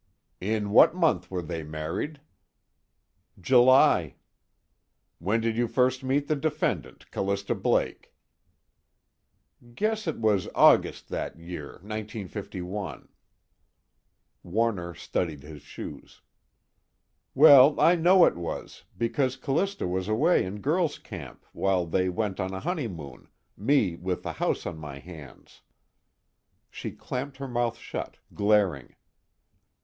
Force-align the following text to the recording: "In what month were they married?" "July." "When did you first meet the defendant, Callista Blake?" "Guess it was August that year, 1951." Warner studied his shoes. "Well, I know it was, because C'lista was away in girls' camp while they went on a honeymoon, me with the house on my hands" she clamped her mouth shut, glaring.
"In 0.39 0.71
what 0.71 0.95
month 0.95 1.29
were 1.29 1.43
they 1.43 1.61
married?" 1.61 2.21
"July." 3.39 4.15
"When 5.19 5.41
did 5.41 5.55
you 5.55 5.67
first 5.67 6.03
meet 6.03 6.25
the 6.27 6.35
defendant, 6.35 7.05
Callista 7.11 7.53
Blake?" 7.53 8.11
"Guess 9.75 10.07
it 10.07 10.17
was 10.17 10.49
August 10.55 11.09
that 11.09 11.37
year, 11.37 11.73
1951." 11.83 13.09
Warner 14.41 14.95
studied 14.95 15.43
his 15.43 15.61
shoes. 15.61 16.21
"Well, 17.35 17.79
I 17.79 17.93
know 17.93 18.25
it 18.25 18.35
was, 18.37 18.85
because 18.97 19.37
C'lista 19.37 19.87
was 19.87 20.07
away 20.07 20.43
in 20.43 20.61
girls' 20.61 20.97
camp 20.97 21.45
while 21.53 21.85
they 21.85 22.09
went 22.09 22.39
on 22.39 22.55
a 22.55 22.59
honeymoon, 22.61 23.27
me 23.55 23.95
with 23.97 24.23
the 24.23 24.33
house 24.33 24.65
on 24.65 24.79
my 24.79 24.97
hands" 24.97 25.61
she 26.71 26.89
clamped 26.89 27.37
her 27.37 27.47
mouth 27.47 27.77
shut, 27.77 28.17
glaring. 28.33 28.95